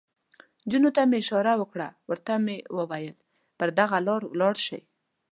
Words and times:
نجونو 0.65 0.89
ته 0.95 1.01
مې 1.09 1.17
اشاره 1.21 1.53
وکړه، 1.61 1.87
ورته 2.09 2.33
مې 2.45 2.57
وویل: 2.77 3.15
پر 3.57 3.69
دغه 3.79 3.97
لار 4.07 4.21
ولاړ 4.27 4.55
شئ. 4.65 4.81